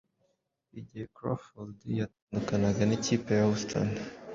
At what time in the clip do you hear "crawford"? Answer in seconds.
1.15-1.77